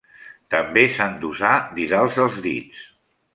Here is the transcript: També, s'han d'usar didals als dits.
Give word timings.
També, 0.53 0.85
s'han 0.95 1.19
d'usar 1.25 1.51
didals 1.77 2.19
als 2.25 2.41
dits. 2.47 2.83